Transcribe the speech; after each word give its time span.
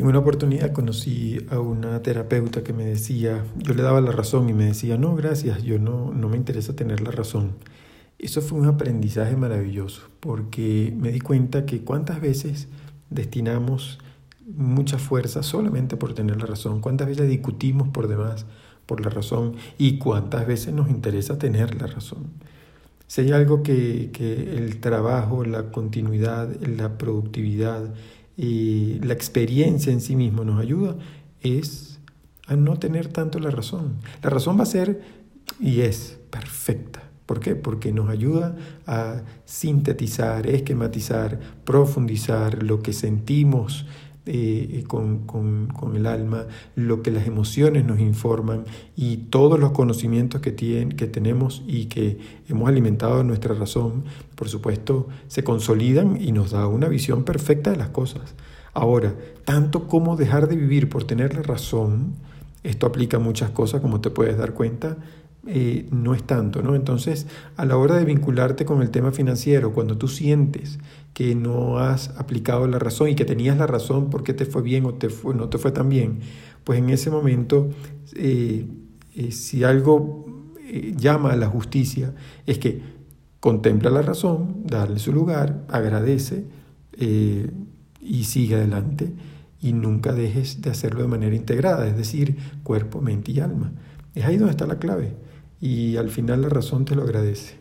En 0.00 0.06
una 0.06 0.20
oportunidad 0.20 0.72
conocí 0.72 1.46
a 1.50 1.60
una 1.60 2.02
terapeuta 2.02 2.64
que 2.64 2.72
me 2.72 2.86
decía, 2.86 3.44
yo 3.58 3.74
le 3.74 3.82
daba 3.82 4.00
la 4.00 4.12
razón 4.12 4.48
y 4.48 4.54
me 4.54 4.64
decía, 4.64 4.96
no, 4.96 5.14
gracias, 5.14 5.62
yo 5.62 5.78
no, 5.78 6.10
no 6.14 6.30
me 6.30 6.38
interesa 6.38 6.74
tener 6.74 7.02
la 7.02 7.10
razón. 7.10 7.50
Eso 8.18 8.40
fue 8.40 8.58
un 8.58 8.64
aprendizaje 8.64 9.36
maravilloso 9.36 10.08
porque 10.20 10.94
me 10.96 11.12
di 11.12 11.20
cuenta 11.20 11.66
que 11.66 11.84
cuántas 11.84 12.22
veces 12.22 12.68
destinamos 13.10 13.98
mucha 14.46 14.96
fuerza 14.96 15.42
solamente 15.42 15.98
por 15.98 16.14
tener 16.14 16.38
la 16.38 16.46
razón, 16.46 16.80
cuántas 16.80 17.06
veces 17.06 17.28
discutimos 17.28 17.88
por 17.88 18.08
demás 18.08 18.46
por 18.86 19.04
la 19.04 19.10
razón 19.10 19.56
y 19.76 19.98
cuántas 19.98 20.46
veces 20.46 20.72
nos 20.72 20.88
interesa 20.88 21.38
tener 21.38 21.78
la 21.78 21.88
razón. 21.88 22.20
Si 23.06 23.20
hay 23.20 23.32
algo 23.32 23.62
que, 23.62 24.08
que 24.14 24.56
el 24.56 24.80
trabajo, 24.80 25.44
la 25.44 25.70
continuidad, 25.70 26.48
la 26.62 26.96
productividad, 26.96 27.92
y 28.40 28.98
la 29.00 29.12
experiencia 29.12 29.92
en 29.92 30.00
sí 30.00 30.16
mismo 30.16 30.44
nos 30.44 30.58
ayuda, 30.58 30.96
es 31.42 32.00
a 32.46 32.56
no 32.56 32.78
tener 32.78 33.08
tanto 33.08 33.38
la 33.38 33.50
razón. 33.50 33.98
La 34.22 34.30
razón 34.30 34.58
va 34.58 34.62
a 34.62 34.66
ser 34.66 35.02
y 35.60 35.82
es 35.82 36.18
perfecta. 36.30 37.02
¿Por 37.26 37.40
qué? 37.40 37.54
Porque 37.54 37.92
nos 37.92 38.08
ayuda 38.08 38.56
a 38.86 39.20
sintetizar, 39.44 40.46
esquematizar, 40.46 41.38
profundizar 41.64 42.62
lo 42.62 42.80
que 42.80 42.94
sentimos 42.94 43.84
eh, 44.32 44.84
con, 44.86 45.26
con, 45.26 45.96
el 45.96 46.06
alma, 46.06 46.46
lo 46.76 47.02
que 47.02 47.10
las 47.10 47.26
emociones 47.26 47.84
nos 47.84 47.98
informan 47.98 48.64
y 48.94 49.16
todos 49.16 49.58
los 49.58 49.72
conocimientos 49.72 50.40
que, 50.40 50.52
tienen, 50.52 50.90
que 50.90 51.08
tenemos 51.08 51.64
y 51.66 51.86
que 51.86 52.18
hemos 52.48 52.68
alimentado 52.68 53.22
en 53.22 53.26
nuestra 53.26 53.54
razón, 53.54 54.04
por 54.36 54.48
supuesto, 54.48 55.08
se 55.26 55.42
consolidan 55.42 56.16
y 56.22 56.30
nos 56.30 56.52
da 56.52 56.68
una 56.68 56.86
visión 56.86 57.24
perfecta 57.24 57.72
de 57.72 57.76
las 57.76 57.88
cosas. 57.88 58.36
Ahora, 58.72 59.16
tanto 59.44 59.88
como 59.88 60.14
dejar 60.14 60.46
de 60.46 60.54
vivir 60.54 60.88
por 60.88 61.02
tener 61.02 61.34
la 61.34 61.42
razón, 61.42 62.14
esto 62.62 62.86
aplica 62.86 63.16
a 63.16 63.20
muchas 63.20 63.50
cosas, 63.50 63.80
como 63.80 64.00
te 64.00 64.10
puedes 64.10 64.38
dar 64.38 64.54
cuenta, 64.54 64.96
eh, 65.46 65.88
no 65.90 66.14
es 66.14 66.22
tanto, 66.24 66.62
¿no? 66.62 66.74
Entonces, 66.74 67.26
a 67.56 67.64
la 67.64 67.78
hora 67.78 67.96
de 67.96 68.04
vincularte 68.04 68.66
con 68.66 68.82
el 68.82 68.90
tema 68.90 69.10
financiero, 69.10 69.72
cuando 69.72 69.96
tú 69.96 70.06
sientes 70.06 70.78
que 71.14 71.34
no 71.34 71.78
has 71.78 72.10
aplicado 72.18 72.66
la 72.66 72.78
razón 72.78 73.08
y 73.08 73.14
que 73.14 73.24
tenías 73.24 73.56
la 73.56 73.66
razón 73.66 74.10
porque 74.10 74.34
te 74.34 74.44
fue 74.44 74.60
bien 74.60 74.84
o 74.84 74.94
te 74.94 75.08
fue, 75.08 75.34
no 75.34 75.48
te 75.48 75.56
fue 75.56 75.72
tan 75.72 75.88
bien, 75.88 76.20
pues 76.62 76.78
en 76.78 76.90
ese 76.90 77.10
momento, 77.10 77.70
eh, 78.14 78.66
eh, 79.16 79.32
si 79.32 79.64
algo 79.64 80.26
llama 80.96 81.32
a 81.32 81.36
la 81.36 81.48
justicia, 81.48 82.14
es 82.46 82.58
que 82.58 82.82
contempla 83.40 83.90
la 83.90 84.02
razón, 84.02 84.62
darle 84.66 84.98
su 84.98 85.12
lugar, 85.12 85.64
agradece 85.68 86.44
y 86.96 88.24
sigue 88.24 88.56
adelante 88.56 89.12
y 89.60 89.72
nunca 89.72 90.12
dejes 90.12 90.60
de 90.60 90.70
hacerlo 90.70 91.00
de 91.02 91.08
manera 91.08 91.34
integrada, 91.34 91.88
es 91.88 91.96
decir, 91.96 92.36
cuerpo, 92.62 93.00
mente 93.00 93.32
y 93.32 93.40
alma. 93.40 93.72
Es 94.14 94.26
ahí 94.26 94.36
donde 94.36 94.52
está 94.52 94.66
la 94.66 94.78
clave 94.78 95.14
y 95.60 95.96
al 95.96 96.10
final 96.10 96.42
la 96.42 96.48
razón 96.48 96.84
te 96.84 96.94
lo 96.94 97.02
agradece. 97.02 97.58